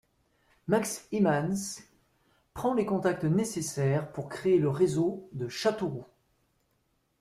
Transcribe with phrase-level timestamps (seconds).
[0.65, 1.83] Max Hymans
[2.55, 6.07] prend les contacts nécessaires pour créer le réseau de Châteauroux.